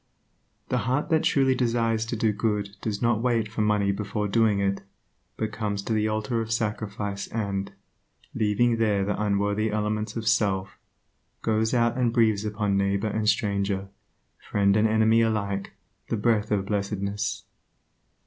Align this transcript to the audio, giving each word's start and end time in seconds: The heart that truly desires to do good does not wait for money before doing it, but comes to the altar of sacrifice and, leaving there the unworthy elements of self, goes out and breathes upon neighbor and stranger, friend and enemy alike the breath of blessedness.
The 0.69 0.79
heart 0.89 1.09
that 1.09 1.21
truly 1.23 1.53
desires 1.53 2.07
to 2.07 2.15
do 2.15 2.33
good 2.33 2.75
does 2.81 3.03
not 3.03 3.21
wait 3.21 3.47
for 3.47 3.61
money 3.61 3.91
before 3.91 4.27
doing 4.27 4.59
it, 4.59 4.81
but 5.37 5.51
comes 5.51 5.83
to 5.83 5.93
the 5.93 6.07
altar 6.07 6.41
of 6.41 6.51
sacrifice 6.51 7.27
and, 7.27 7.71
leaving 8.33 8.77
there 8.77 9.05
the 9.05 9.21
unworthy 9.21 9.69
elements 9.69 10.15
of 10.15 10.27
self, 10.27 10.79
goes 11.43 11.75
out 11.75 11.99
and 11.99 12.11
breathes 12.13 12.43
upon 12.45 12.77
neighbor 12.77 13.09
and 13.09 13.29
stranger, 13.29 13.89
friend 14.49 14.75
and 14.75 14.87
enemy 14.87 15.21
alike 15.21 15.73
the 16.09 16.17
breath 16.17 16.49
of 16.49 16.65
blessedness. 16.65 17.43